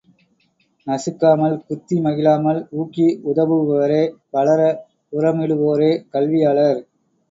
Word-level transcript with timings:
நசுக்காமல், 0.87 1.57
குத்தி 1.67 1.99
மகிழாமல், 1.99 2.61
ஊக்கி 2.79 3.07
உதவுபவரே, 3.29 4.03
வளர 4.31 4.59
உரமிடுவோரே, 5.13 5.91
கல்வியாளர். 6.11 6.79